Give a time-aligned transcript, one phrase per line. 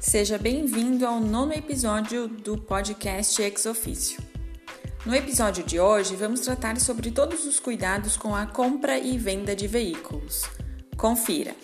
[0.00, 4.22] Seja bem-vindo ao nono episódio do podcast Ex Officio.
[5.04, 9.56] No episódio de hoje, vamos tratar sobre todos os cuidados com a compra e venda
[9.56, 10.44] de veículos.
[10.96, 11.54] Confira!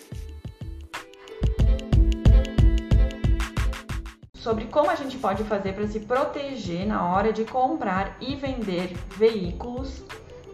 [4.35, 8.93] Sobre como a gente pode fazer para se proteger na hora de comprar e vender
[9.15, 10.01] veículos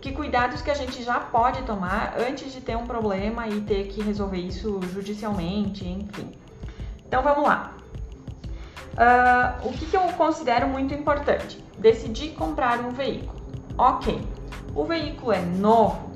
[0.02, 3.88] que cuidados que a gente já pode tomar antes de ter um problema e ter
[3.88, 6.32] que resolver isso judicialmente, enfim.
[7.09, 7.73] Então vamos lá.
[8.94, 11.59] Uh, o que, que eu considero muito importante?
[11.80, 13.41] Decidir comprar um veículo.
[13.76, 14.22] Ok,
[14.76, 16.12] o veículo é novo.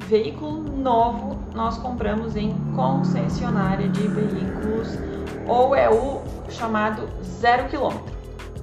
[0.00, 4.98] Veículo novo nós compramos em concessionária de veículos
[5.48, 6.20] ou é o
[6.50, 8.14] chamado zero quilômetro.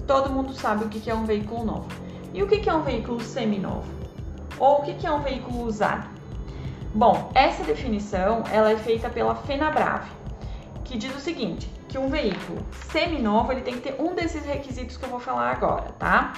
[0.06, 1.88] Todo mundo sabe o que é um veículo novo.
[2.32, 3.92] E o que é um veículo seminovo?
[4.60, 6.08] Ou o que é um veículo usado?
[6.94, 10.12] Bom, essa definição ela é feita pela FenaBrave,
[10.92, 14.98] que diz o seguinte, que um veículo seminovo ele tem que ter um desses requisitos
[14.98, 16.34] que eu vou falar agora, tá?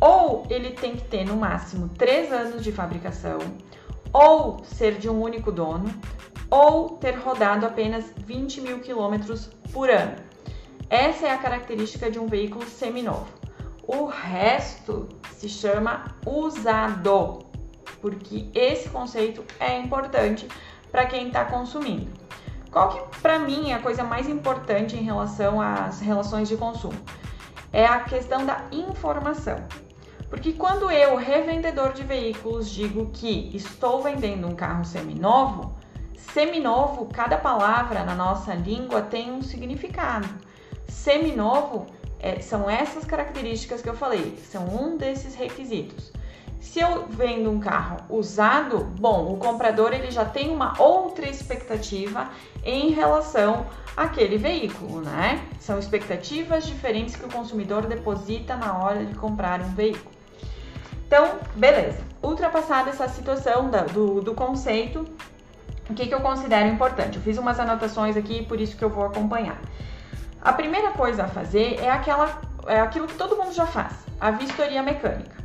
[0.00, 3.38] Ou ele tem que ter no máximo 3 anos de fabricação,
[4.12, 5.88] ou ser de um único dono,
[6.50, 10.16] ou ter rodado apenas 20 mil quilômetros por ano.
[10.90, 13.28] Essa é a característica de um veículo seminovo.
[13.86, 17.46] O resto se chama usado
[18.00, 20.48] porque esse conceito é importante
[20.90, 22.21] para quem está consumindo.
[22.72, 26.98] Qual que para mim é a coisa mais importante em relação às relações de consumo?
[27.70, 29.58] É a questão da informação.
[30.30, 35.76] Porque quando eu, revendedor de veículos, digo que estou vendendo um carro seminovo,
[36.16, 40.26] seminovo, cada palavra na nossa língua tem um significado.
[40.88, 41.86] Seminovo
[42.18, 46.10] é, são essas características que eu falei, são um desses requisitos.
[46.62, 52.30] Se eu vendo um carro usado, bom, o comprador ele já tem uma outra expectativa
[52.64, 55.44] em relação àquele veículo, né?
[55.58, 60.12] São expectativas diferentes que o consumidor deposita na hora de comprar um veículo.
[61.04, 61.98] Então, beleza.
[62.22, 65.04] Ultrapassada essa situação do, do conceito,
[65.90, 67.16] o que, que eu considero importante?
[67.16, 69.60] Eu fiz umas anotações aqui, por isso que eu vou acompanhar.
[70.40, 74.30] A primeira coisa a fazer é aquela, é aquilo que todo mundo já faz, a
[74.30, 75.41] vistoria mecânica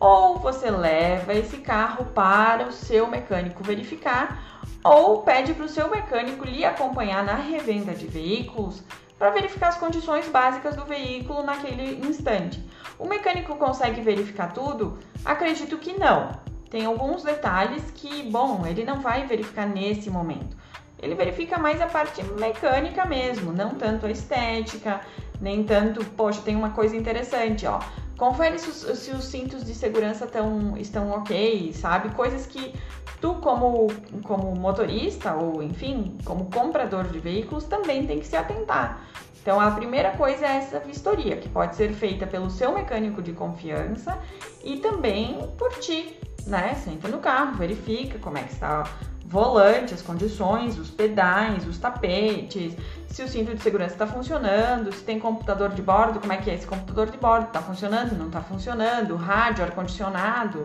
[0.00, 5.90] ou você leva esse carro para o seu mecânico verificar, ou pede para o seu
[5.90, 8.82] mecânico lhe acompanhar na revenda de veículos
[9.18, 12.64] para verificar as condições básicas do veículo naquele instante.
[12.98, 14.98] O mecânico consegue verificar tudo?
[15.22, 16.30] Acredito que não.
[16.70, 20.56] Tem alguns detalhes que, bom, ele não vai verificar nesse momento.
[21.02, 25.00] Ele verifica mais a parte mecânica mesmo, não tanto a estética,
[25.40, 27.80] nem tanto, poxa, tem uma coisa interessante, ó.
[28.20, 32.10] Confere se os, se os cintos de segurança tão, estão ok, sabe?
[32.10, 32.74] Coisas que
[33.18, 33.86] tu, como,
[34.24, 39.06] como motorista ou, enfim, como comprador de veículos, também tem que se atentar.
[39.40, 43.32] Então, a primeira coisa é essa vistoria, que pode ser feita pelo seu mecânico de
[43.32, 44.18] confiança
[44.62, 46.14] e também por ti,
[46.46, 46.74] né?
[46.74, 48.84] Senta no carro, verifica como é que está
[49.30, 52.76] volante, as condições, os pedais, os tapetes,
[53.06, 56.50] se o cinto de segurança está funcionando, se tem computador de bordo, como é que
[56.50, 60.64] é esse computador de bordo, está funcionando, não está funcionando, rádio, ar-condicionado,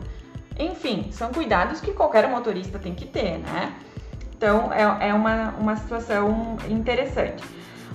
[0.58, 3.76] enfim, são cuidados que qualquer motorista tem que ter, né?
[4.36, 7.44] Então é, é uma, uma situação interessante.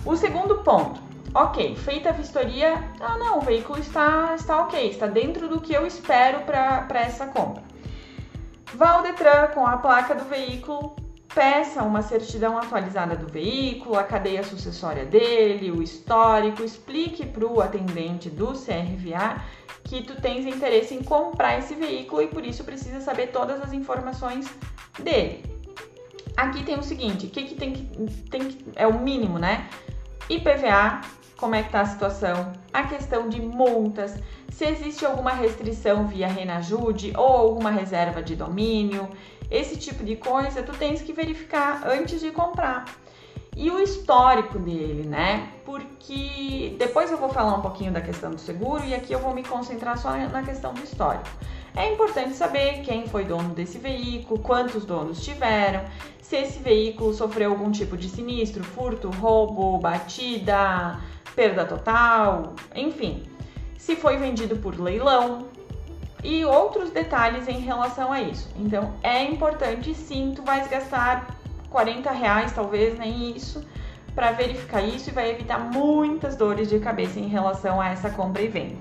[0.07, 1.03] O segundo ponto,
[1.35, 5.73] ok, feita a vistoria, ah não, o veículo está, está ok, está dentro do que
[5.73, 7.70] eu espero para essa compra.
[8.75, 10.95] Vá ao Detran com a placa do veículo,
[11.35, 17.61] peça uma certidão atualizada do veículo, a cadeia sucessória dele, o histórico, explique para o
[17.61, 19.43] atendente do CRVA
[19.85, 23.73] que tu tens interesse em comprar esse veículo e por isso precisa saber todas as
[23.73, 24.49] informações
[24.99, 25.45] dele.
[26.37, 27.85] Aqui tem o seguinte, o que, que tem que
[28.31, 29.69] tem que, é o mínimo, né?
[30.29, 31.01] IPVA,
[31.41, 34.15] como é que tá a situação, a questão de multas,
[34.51, 39.09] se existe alguma restrição via Renajude ou alguma reserva de domínio,
[39.51, 42.85] esse tipo de coisa tu tens que verificar antes de comprar.
[43.57, 45.49] E o histórico dele, né?
[45.65, 49.35] Porque depois eu vou falar um pouquinho da questão do seguro e aqui eu vou
[49.35, 51.29] me concentrar só na questão do histórico.
[51.75, 55.85] É importante saber quem foi dono desse veículo, quantos donos tiveram,
[56.21, 61.01] se esse veículo sofreu algum tipo de sinistro, furto, roubo, batida,
[61.41, 63.31] perda total, enfim
[63.81, 65.47] se foi vendido por leilão
[66.23, 68.49] e outros detalhes em relação a isso.
[68.57, 71.35] Então é importante sim, tu vais gastar
[71.71, 73.67] 40 reais, talvez nem isso,
[74.15, 78.43] para verificar isso e vai evitar muitas dores de cabeça em relação a essa compra
[78.43, 78.77] e venda.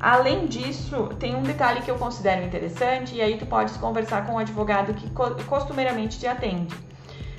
[0.00, 4.34] Além disso, tem um detalhe que eu considero interessante e aí tu podes conversar com
[4.34, 5.08] o advogado que
[5.44, 6.74] costumeiramente te atende.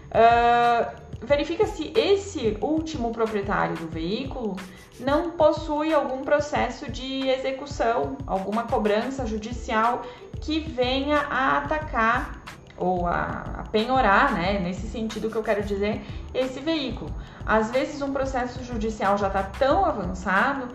[0.07, 4.55] Uh, verifica se esse último proprietário do veículo
[4.99, 10.03] não possui algum processo de execução, alguma cobrança judicial
[10.41, 12.41] que venha a atacar
[12.75, 16.01] ou a, penhorar, né, nesse sentido que eu quero dizer,
[16.33, 17.11] esse veículo.
[17.45, 20.69] Às vezes um processo judicial já está tão avançado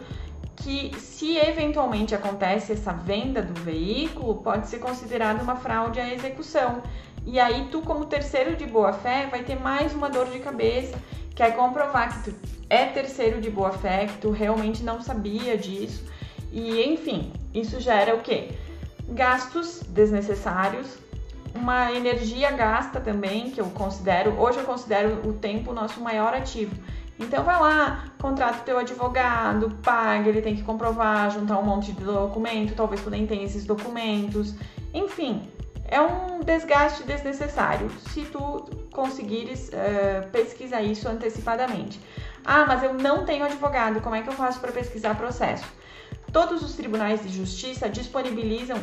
[0.57, 6.83] que se eventualmente acontece essa venda do veículo, pode ser considerado uma fraude à execução.
[7.25, 10.99] E aí tu, como terceiro de boa fé, vai ter mais uma dor de cabeça,
[11.35, 12.37] que é comprovar que tu
[12.69, 16.05] é terceiro de boa fé, que tu realmente não sabia disso.
[16.51, 18.51] E enfim, isso gera o quê?
[19.09, 20.99] Gastos desnecessários,
[21.55, 26.75] uma energia gasta também, que eu considero, hoje eu considero o tempo nosso maior ativo.
[27.19, 31.93] Então vai lá, contrata o teu advogado, paga, ele tem que comprovar, juntar um monte
[31.93, 34.55] de documento, talvez tu nem tenha esses documentos.
[34.93, 35.49] Enfim,
[35.93, 42.01] é um desgaste desnecessário se tu conseguires uh, pesquisar isso antecipadamente.
[42.43, 45.67] Ah, mas eu não tenho advogado, como é que eu faço para pesquisar processo?
[46.33, 48.79] Todos os tribunais de justiça disponibilizam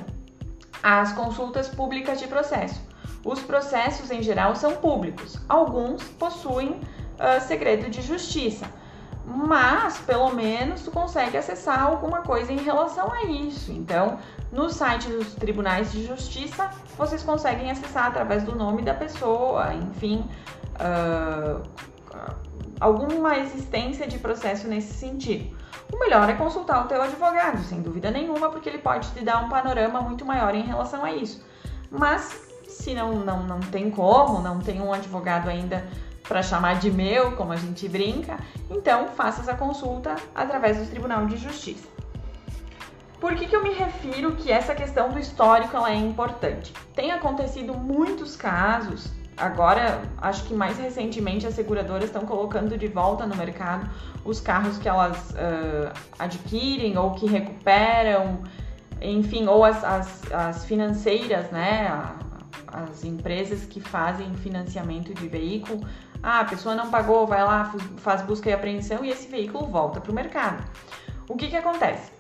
[0.83, 2.79] as consultas públicas de processo.
[3.25, 8.67] Os processos em geral são públicos, alguns possuem uh, segredo de justiça,
[9.29, 13.71] mas pelo menos tu consegue acessar alguma coisa em relação a isso.
[13.71, 14.17] Então,
[14.51, 20.25] no site dos tribunais de justiça, vocês conseguem acessar através do nome da pessoa, enfim,
[20.75, 21.61] uh,
[22.79, 25.59] alguma existência de processo nesse sentido
[25.91, 29.43] o melhor é consultar o teu advogado, sem dúvida nenhuma, porque ele pode te dar
[29.43, 31.43] um panorama muito maior em relação a isso.
[31.89, 35.87] Mas se não, não, não tem como, não tem um advogado ainda
[36.29, 38.37] para chamar de meu, como a gente brinca,
[38.69, 41.87] então faça essa consulta através do Tribunal de Justiça.
[43.19, 46.71] Por que, que eu me refiro que essa questão do histórico ela é importante?
[46.95, 53.25] Tem acontecido muitos casos agora, acho que mais recentemente, as seguradoras estão colocando de volta
[53.25, 53.89] no mercado
[54.23, 58.43] os carros que elas uh, adquirem ou que recuperam,
[59.01, 61.89] enfim, ou as, as, as financeiras, né?
[62.71, 65.85] As empresas que fazem financiamento de veículo.
[66.21, 69.99] Ah, a pessoa não pagou, vai lá, faz busca e apreensão e esse veículo volta
[69.99, 70.63] para o mercado.
[71.27, 72.11] O que, que acontece?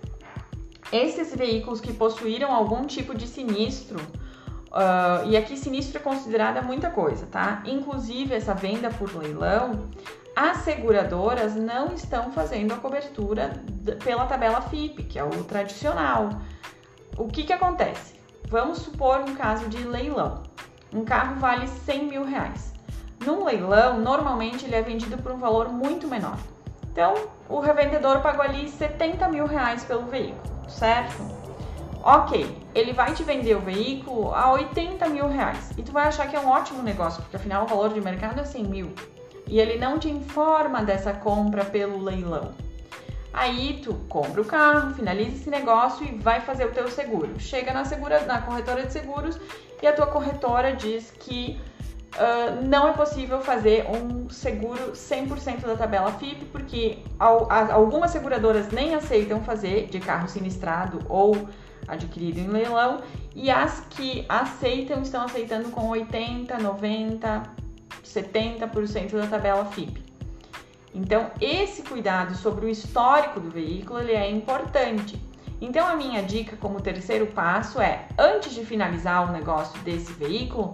[0.91, 3.99] Esses veículos que possuíram algum tipo de sinistro
[4.69, 7.63] Uh, e aqui sinistro é considerada muita coisa, tá?
[7.65, 9.89] Inclusive essa venda por leilão,
[10.35, 13.63] as seguradoras não estão fazendo a cobertura
[14.03, 16.29] pela tabela FIP, que é o tradicional.
[17.17, 18.18] O que que acontece?
[18.49, 20.41] Vamos supor um caso de leilão.
[20.91, 22.73] Um carro vale 100 mil reais.
[23.23, 26.35] Num leilão, normalmente ele é vendido por um valor muito menor.
[26.91, 27.13] Então,
[27.47, 31.21] o revendedor pagou ali 70 mil reais pelo veículo, certo?
[32.03, 36.27] Ok, ele vai te vender o veículo a 80 mil reais e tu vai achar
[36.27, 38.91] que é um ótimo negócio, porque afinal o valor de mercado é 100 mil
[39.45, 42.51] e ele não te informa dessa compra pelo leilão.
[43.31, 47.39] Aí tu compra o carro, finaliza esse negócio e vai fazer o teu seguro.
[47.39, 49.39] Chega na, segura, na corretora de seguros
[49.81, 51.59] e a tua corretora diz que
[52.15, 58.95] uh, não é possível fazer um seguro 100% da tabela FIP, porque algumas seguradoras nem
[58.95, 61.47] aceitam fazer de carro sinistrado ou
[61.87, 63.01] adquirido em leilão
[63.35, 67.43] e as que aceitam estão aceitando com 80, 90,
[68.03, 70.08] 70% da tabela FIP.
[70.93, 75.21] Então, esse cuidado sobre o histórico do veículo ele é importante.
[75.61, 80.73] Então, a minha dica como terceiro passo é, antes de finalizar o negócio desse veículo,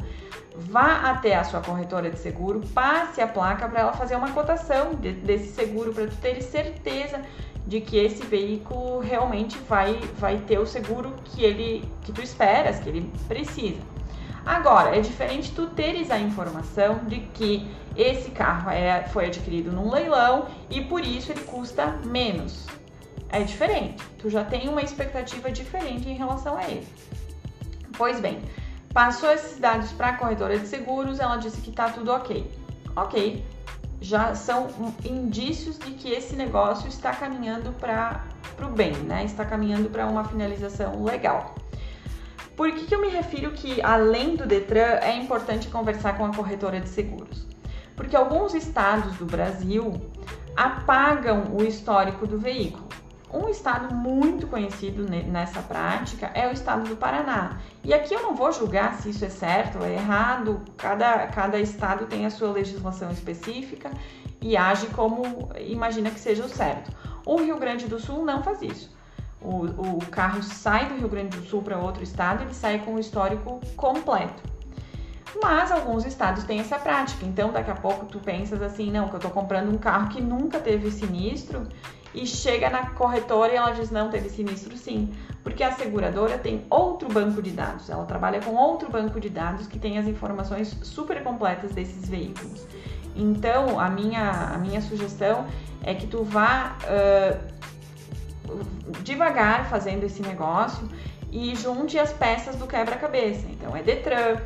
[0.55, 4.93] vá até a sua corretora de seguro, passe a placa para ela fazer uma cotação
[4.93, 7.21] de, desse seguro para ter certeza
[7.67, 12.79] de que esse veículo realmente vai, vai ter o seguro que ele que tu esperas,
[12.79, 13.81] que ele precisa.
[14.45, 19.89] Agora, é diferente tu teres a informação de que esse carro é, foi adquirido num
[19.89, 22.65] leilão e por isso ele custa menos.
[23.29, 24.03] É diferente.
[24.19, 26.87] Tu já tem uma expectativa diferente em relação a ele.
[27.97, 28.41] Pois bem,
[28.93, 32.49] passou esses dados para a corretora de seguros, ela disse que tá tudo ok.
[32.95, 33.45] Ok,
[34.01, 34.67] já são
[35.03, 38.23] indícios de que esse negócio está caminhando para
[38.61, 39.25] o bem, né?
[39.25, 41.55] Está caminhando para uma finalização legal.
[42.55, 46.33] Por que, que eu me refiro que, além do Detran, é importante conversar com a
[46.33, 47.45] corretora de seguros?
[47.95, 50.01] Porque alguns estados do Brasil
[50.55, 52.85] apagam o histórico do veículo.
[53.33, 57.59] Um estado muito conhecido nessa prática é o estado do Paraná.
[57.83, 61.59] E aqui eu não vou julgar se isso é certo ou é errado, cada, cada
[61.59, 63.91] estado tem a sua legislação específica
[64.41, 66.91] e age como imagina que seja o certo.
[67.25, 68.95] O Rio Grande do Sul não faz isso.
[69.41, 69.65] O,
[69.97, 72.99] o carro sai do Rio Grande do Sul para outro estado, ele sai com o
[72.99, 74.54] histórico completo.
[75.41, 77.25] Mas alguns estados têm essa prática.
[77.25, 80.21] Então, daqui a pouco tu pensas assim, não, que eu tô comprando um carro que
[80.21, 81.67] nunca teve sinistro
[82.15, 85.13] e chega na corretora e ela diz não teve sinistro sim,
[85.43, 89.67] porque a seguradora tem outro banco de dados, ela trabalha com outro banco de dados
[89.67, 92.65] que tem as informações super completas desses veículos.
[93.15, 95.45] Então a minha, a minha sugestão
[95.83, 97.37] é que tu vá uh,
[99.03, 100.87] devagar fazendo esse negócio
[101.31, 103.45] e junte as peças do quebra-cabeça.
[103.49, 104.37] Então é Detran,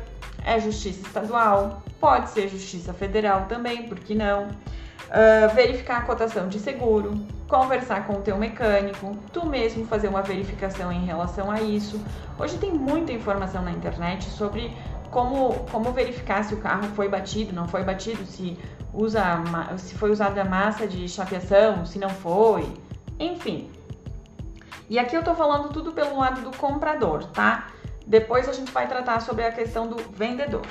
[0.44, 4.44] é Justiça Estadual, pode ser Justiça Federal também, por que não?
[4.44, 10.22] Uh, verificar a cotação de seguro, conversar com o teu mecânico, tu mesmo fazer uma
[10.22, 12.00] verificação em relação a isso.
[12.38, 14.72] Hoje tem muita informação na internet sobre
[15.10, 18.56] como, como verificar se o carro foi batido, não foi batido, se,
[18.94, 19.22] usa,
[19.76, 22.72] se foi usada massa de chapeação, se não foi,
[23.18, 23.68] enfim.
[24.88, 27.68] E aqui eu tô falando tudo pelo lado do comprador, tá?
[28.10, 30.66] Depois a gente vai tratar sobre a questão do vendedor.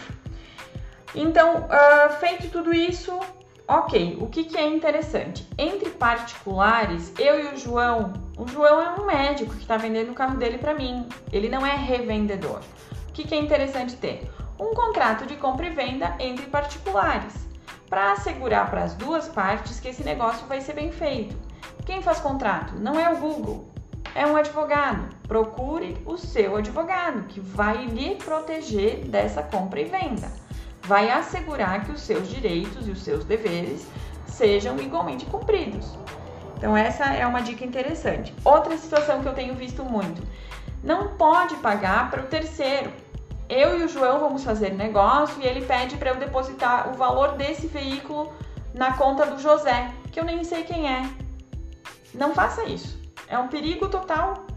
[1.15, 3.17] Então, uh, feito tudo isso,
[3.65, 5.47] Ok, o que, que é interessante?
[5.55, 10.15] Entre particulares, eu e o João, o João é um médico que está vendendo o
[10.15, 12.61] carro dele para mim, ele não é revendedor.
[13.07, 14.27] O que, que é interessante ter?
[14.59, 17.47] Um contrato de compra e venda entre particulares,
[17.87, 21.37] para assegurar para as duas partes que esse negócio vai ser bem feito.
[21.85, 22.73] Quem faz contrato?
[22.73, 23.69] Não é o Google,
[24.15, 25.15] é um advogado.
[25.27, 30.49] Procure o seu advogado que vai lhe proteger dessa compra e venda
[30.89, 33.87] vai assegurar que os seus direitos e os seus deveres
[34.25, 35.95] sejam igualmente cumpridos.
[36.57, 38.33] Então, essa é uma dica interessante.
[38.43, 40.21] Outra situação que eu tenho visto muito:
[40.83, 42.91] não pode pagar para o terceiro.
[43.47, 47.33] Eu e o João vamos fazer negócio e ele pede para eu depositar o valor
[47.33, 48.31] desse veículo
[48.73, 51.07] na conta do José, que eu nem sei quem é.
[52.13, 52.98] Não faça isso.
[53.29, 54.47] É um perigo total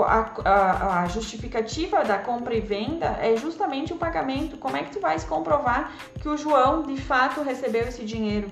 [0.00, 4.56] a, a, a, justificativa da compra e venda é justamente o pagamento.
[4.56, 8.48] Como é que tu vais comprovar que o João de fato recebeu esse dinheiro?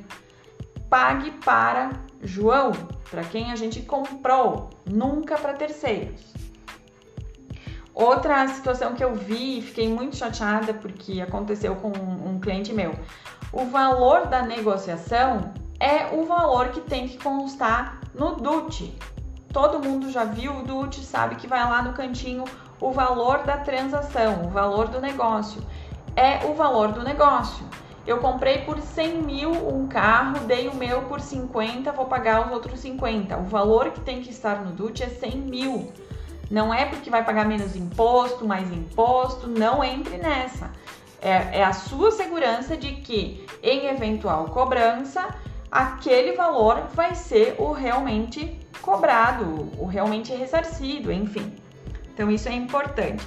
[0.90, 2.72] Pague para João,
[3.10, 6.20] para quem a gente comprou, nunca para terceiros.
[7.94, 12.72] Outra situação que eu vi e fiquei muito chateada porque aconteceu com um, um cliente
[12.72, 12.94] meu.
[13.52, 18.94] O valor da negociação é o valor que tem que constar no DUT,
[19.52, 22.44] todo mundo já viu, o DUT sabe que vai lá no cantinho
[22.80, 25.62] o valor da transação, o valor do negócio.
[26.16, 27.64] É o valor do negócio.
[28.06, 32.52] Eu comprei por 100 mil um carro, dei o meu por 50, vou pagar os
[32.52, 33.36] outros 50.
[33.36, 35.92] O valor que tem que estar no DUT é 100 mil.
[36.50, 40.70] Não é porque vai pagar menos imposto, mais imposto, não entre nessa.
[41.20, 45.28] É, é a sua segurança de que, em eventual cobrança,
[45.70, 51.54] aquele valor vai ser o realmente cobrado, o realmente ressarcido, enfim.
[52.12, 53.26] Então isso é importante.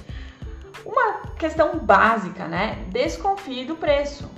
[0.84, 2.84] Uma questão básica, né?
[2.88, 4.30] Desconfie do preço.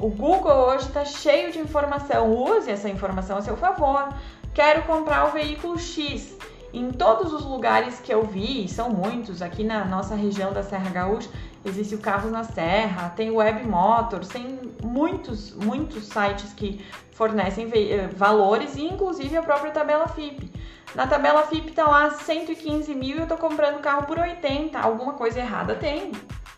[0.00, 4.08] O Google hoje está cheio de informação, use essa informação a seu favor.
[4.54, 6.36] Quero comprar o veículo X.
[6.72, 10.90] Em todos os lugares que eu vi, são muitos, aqui na nossa região da Serra
[10.90, 11.30] Gaúcha,
[11.68, 17.70] existe o Carros na Serra, tem o Web Motors, tem muitos, muitos sites que fornecem
[17.74, 20.50] eh, valores e inclusive a própria tabela FIP.
[20.94, 24.78] Na tabela FIP tá lá 115 mil e eu tô comprando carro por 80.
[24.78, 26.12] Alguma coisa errada tem.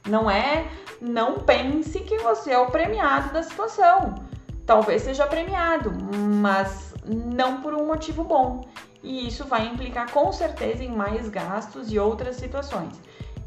[0.09, 0.67] Não é,
[1.01, 4.15] não pense que você é o premiado da situação.
[4.65, 5.93] Talvez seja premiado,
[6.41, 8.69] mas não por um motivo bom.
[9.03, 13.01] E isso vai implicar com certeza em mais gastos e outras situações.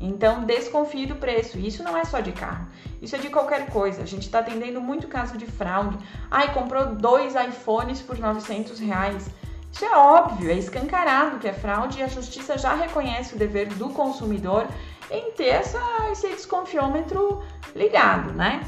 [0.06, 1.58] Então, desconfie do preço.
[1.58, 2.68] Isso não é só de carro,
[3.02, 4.04] isso é de qualquer coisa.
[4.04, 5.98] A gente está atendendo muito caso de fraude.
[6.30, 9.30] Ai, comprou dois iPhones por 900 reais.
[9.72, 13.70] Isso é óbvio, é escancarado que é fraude e a justiça já reconhece o dever
[13.70, 14.68] do consumidor
[15.10, 15.80] em ter essa,
[16.12, 17.42] esse desconfiômetro
[17.74, 18.62] ligado, né?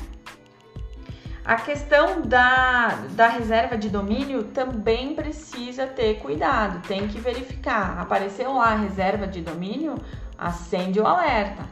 [1.43, 7.99] A questão da, da reserva de domínio também precisa ter cuidado, tem que verificar.
[7.99, 9.95] Apareceu lá a reserva de domínio,
[10.37, 11.63] acende o alerta.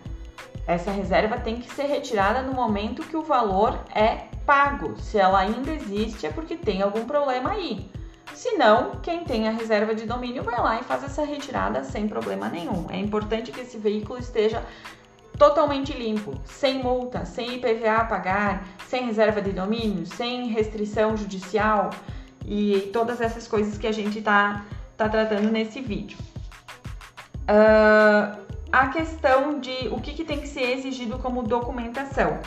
[0.65, 4.97] Essa reserva tem que ser retirada no momento que o valor é pago.
[4.97, 7.89] Se ela ainda existe, é porque tem algum problema aí.
[8.33, 12.07] Se não, quem tem a reserva de domínio vai lá e faz essa retirada sem
[12.07, 12.87] problema nenhum.
[12.89, 14.63] É importante que esse veículo esteja
[15.37, 21.89] totalmente limpo, sem multa, sem IPVA a pagar, sem reserva de domínio, sem restrição judicial
[22.45, 24.65] e todas essas coisas que a gente está
[24.95, 26.17] tá tratando nesse vídeo.
[27.43, 28.42] Uh,
[28.73, 32.39] a questão de o que, que tem que ser exigido como documentação.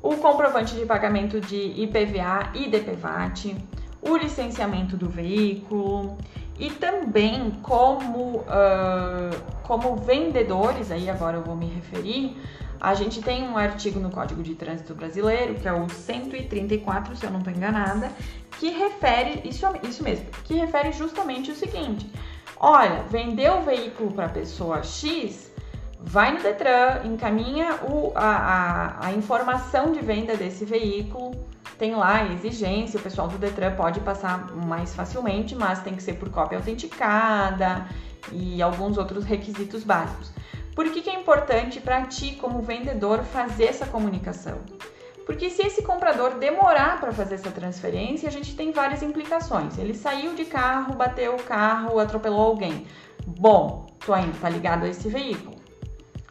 [0.00, 3.56] O comprovante de pagamento de IPVA e DPVAT,
[4.00, 6.16] o licenciamento do veículo
[6.56, 12.36] E também como, uh, como vendedores, aí agora eu vou me referir,
[12.80, 17.24] a gente tem um artigo no Código de Trânsito Brasileiro, que é o 134, se
[17.24, 18.10] eu não estou enganada,
[18.58, 22.08] que refere, isso, isso mesmo, que refere justamente o seguinte:
[22.58, 25.47] olha, vendeu o veículo para a pessoa X,
[26.00, 31.32] vai no Detran, encaminha o, a, a, a informação de venda desse veículo,
[31.78, 36.02] tem lá a exigência, o pessoal do Detran pode passar mais facilmente, mas tem que
[36.02, 37.86] ser por cópia autenticada
[38.32, 40.32] e alguns outros requisitos básicos.
[40.74, 44.58] Por que, que é importante para ti, como vendedor, fazer essa comunicação?
[45.26, 49.76] Porque se esse comprador demorar para fazer essa transferência, a gente tem várias implicações.
[49.76, 52.86] Ele saiu de carro, bateu o carro, atropelou alguém.
[53.26, 55.57] Bom, tu ainda está ligado a esse veículo.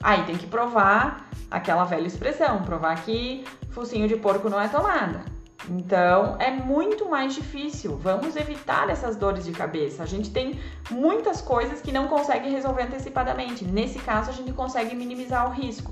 [0.07, 5.25] Aí tem que provar aquela velha expressão, provar que focinho de porco não é tomada.
[5.69, 7.97] Então é muito mais difícil.
[7.97, 10.03] Vamos evitar essas dores de cabeça.
[10.03, 10.57] A gente tem
[10.89, 13.65] muitas coisas que não consegue resolver antecipadamente.
[13.65, 15.91] Nesse caso, a gente consegue minimizar o risco.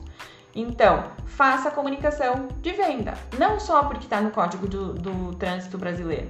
[0.55, 5.77] Então, faça a comunicação de venda, não só porque está no Código do, do Trânsito
[5.77, 6.29] Brasileiro,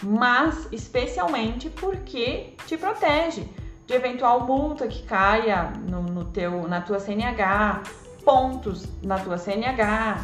[0.00, 3.48] mas especialmente porque te protege
[3.86, 6.03] de eventual multa que caia no,
[6.34, 7.82] teu, na tua CNH,
[8.24, 10.18] pontos na tua CNH,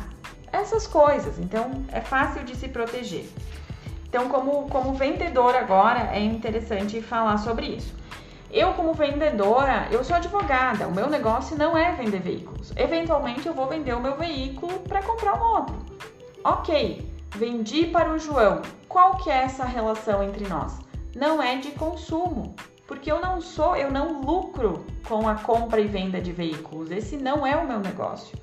[0.53, 1.39] essas coisas.
[1.39, 3.27] Então é fácil de se proteger.
[4.11, 7.95] Então, como, como vendedora agora, é interessante falar sobre isso.
[8.51, 10.89] Eu, como vendedora, eu sou advogada.
[10.89, 12.73] O meu negócio não é vender veículos.
[12.77, 15.77] Eventualmente, eu vou vender o meu veículo para comprar um outro.
[16.43, 18.63] Ok, vendi para o João.
[18.89, 20.81] Qual que é essa relação entre nós?
[21.15, 22.57] Não é de consumo,
[22.91, 26.91] porque eu não sou, eu não lucro com a compra e venda de veículos.
[26.91, 28.37] Esse não é o meu negócio.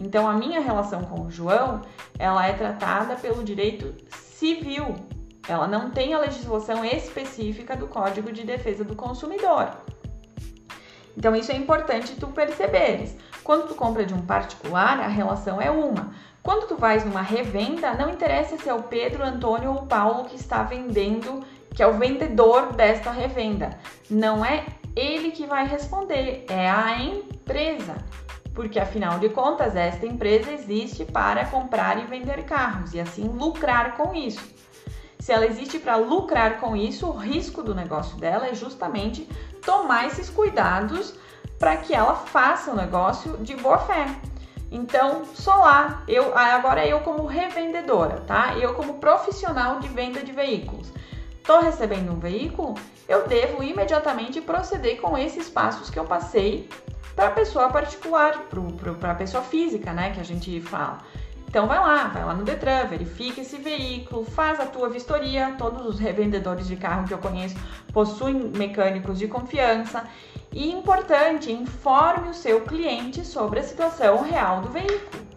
[0.00, 1.82] Então a minha relação com o João,
[2.18, 4.94] ela é tratada pelo direito civil.
[5.46, 9.76] Ela não tem a legislação específica do Código de Defesa do Consumidor.
[11.14, 13.14] Então isso é importante tu perceberes.
[13.44, 16.14] Quando tu compra de um particular, a relação é uma.
[16.42, 20.36] Quando tu vais numa revenda, não interessa se é o Pedro, Antônio ou Paulo que
[20.36, 23.78] está vendendo, que é o vendedor desta revenda.
[24.10, 27.94] Não é ele que vai responder, é a empresa
[28.54, 33.96] porque afinal de contas, esta empresa existe para comprar e vender carros e assim lucrar
[33.96, 34.42] com isso.
[35.18, 39.28] Se ela existe para lucrar com isso, o risco do negócio dela é justamente
[39.64, 41.14] tomar esses cuidados
[41.58, 44.06] para que ela faça o negócio de boa fé.
[44.70, 48.56] Então, só lá, eu agora eu como revendedora, tá?
[48.58, 50.92] Eu como profissional de venda de veículos.
[51.42, 52.76] Estou recebendo um veículo,
[53.08, 56.68] eu devo imediatamente proceder com esses passos que eu passei
[57.16, 58.46] para a pessoa particular,
[59.00, 60.98] para a pessoa física, né, que a gente fala.
[61.48, 65.56] Então vai lá, vai lá no Detran, verifica esse veículo, faz a tua vistoria.
[65.58, 67.56] Todos os revendedores de carro que eu conheço
[67.92, 70.04] possuem mecânicos de confiança.
[70.52, 75.31] E importante, informe o seu cliente sobre a situação real do veículo.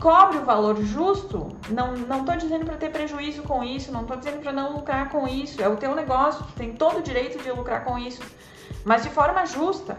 [0.00, 1.54] Cobre o valor justo.
[1.68, 5.10] Não não tô dizendo para ter prejuízo com isso, não tô dizendo para não lucrar
[5.10, 5.62] com isso.
[5.62, 8.22] É o teu negócio, tu tem todo o direito de lucrar com isso,
[8.84, 9.98] mas de forma justa.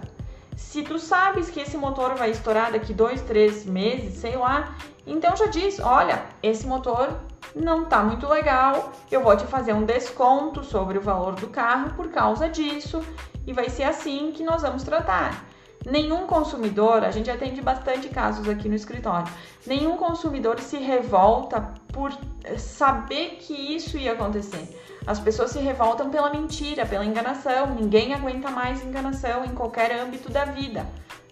[0.56, 5.36] Se tu sabes que esse motor vai estourar daqui dois, três meses, sei lá, então
[5.36, 7.10] já diz, olha, esse motor
[7.56, 11.94] não tá muito legal, eu vou te fazer um desconto sobre o valor do carro
[11.94, 13.04] por causa disso
[13.46, 15.46] e vai ser assim que nós vamos tratar.
[15.86, 19.32] Nenhum consumidor, a gente atende bastante casos aqui no escritório,
[19.66, 22.12] nenhum consumidor se revolta por
[22.58, 24.80] saber que isso ia acontecer.
[25.08, 27.74] As pessoas se revoltam pela mentira, pela enganação.
[27.74, 30.86] Ninguém aguenta mais enganação em qualquer âmbito da vida.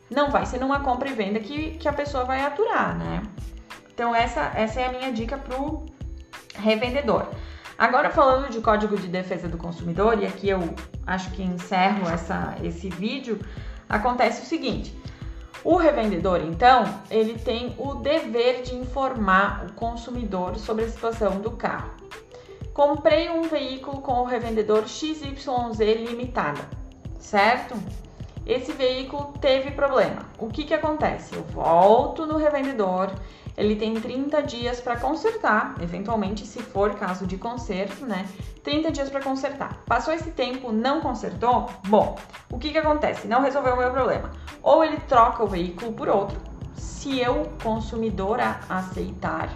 [0.09, 3.21] Não vai ser numa compra e venda que, que a pessoa vai aturar, né?
[3.93, 5.85] Então, essa, essa é a minha dica pro
[6.55, 7.27] revendedor.
[7.77, 10.73] Agora, falando de Código de Defesa do Consumidor, e aqui eu
[11.05, 13.39] acho que encerro essa, esse vídeo,
[13.89, 14.95] acontece o seguinte.
[15.63, 21.51] O revendedor, então, ele tem o dever de informar o consumidor sobre a situação do
[21.51, 21.91] carro.
[22.73, 26.61] Comprei um veículo com o revendedor XYZ Limitada,
[27.19, 27.75] certo?
[28.49, 30.23] Esse veículo teve problema.
[30.39, 31.35] O que, que acontece?
[31.35, 33.11] Eu volto no revendedor,
[33.55, 38.27] ele tem 30 dias para consertar, eventualmente, se for caso de conserto, né?
[38.63, 39.83] 30 dias para consertar.
[39.85, 41.69] Passou esse tempo, não consertou?
[41.87, 42.17] Bom,
[42.51, 43.27] o que, que acontece?
[43.27, 44.31] Não resolveu o meu problema.
[44.63, 46.39] Ou ele troca o veículo por outro,
[46.73, 49.55] se eu, consumidora, aceitar,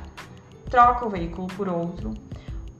[0.69, 2.13] troca o veículo por outro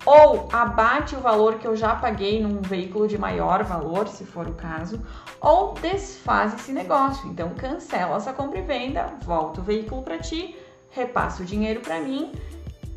[0.05, 4.47] ou abate o valor que eu já paguei num veículo de maior valor, se for
[4.47, 5.01] o caso,
[5.39, 7.29] ou desfaz esse negócio.
[7.29, 10.55] Então cancela essa compra e venda, volta o veículo para ti,
[10.89, 12.31] repassa o dinheiro para mim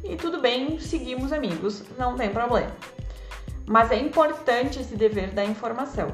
[0.05, 2.71] e tudo bem, seguimos amigos, não tem problema.
[3.67, 6.09] Mas é importante esse dever da informação,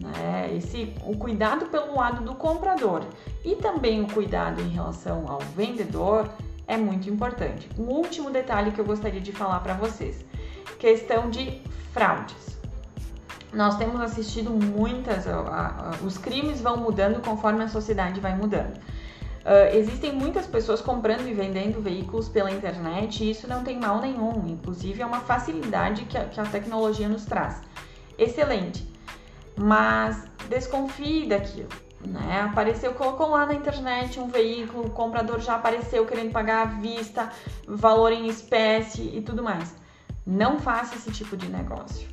[0.00, 0.50] né?
[0.56, 3.02] Esse, o cuidado pelo lado do comprador
[3.44, 6.28] e também o cuidado em relação ao vendedor
[6.66, 7.68] é muito importante.
[7.78, 10.24] Um último detalhe que eu gostaria de falar para vocês:
[10.78, 11.62] questão de
[11.92, 12.56] fraudes.
[13.52, 15.24] Nós temos assistido muitas,
[16.04, 18.76] os crimes vão mudando conforme a sociedade vai mudando.
[19.46, 24.00] Uh, existem muitas pessoas comprando e vendendo veículos pela internet e isso não tem mal
[24.00, 27.62] nenhum, inclusive é uma facilidade que a, que a tecnologia nos traz.
[28.18, 28.84] Excelente,
[29.56, 31.68] mas desconfie daquilo.
[32.04, 32.42] Né?
[32.50, 37.30] Apareceu, colocou lá na internet um veículo, o comprador já apareceu querendo pagar à vista,
[37.68, 39.72] valor em espécie e tudo mais.
[40.26, 42.08] Não faça esse tipo de negócio.